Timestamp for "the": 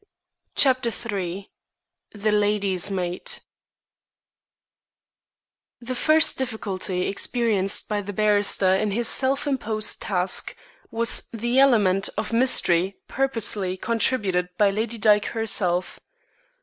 2.11-2.31, 5.79-5.93, 8.01-8.11, 11.31-11.59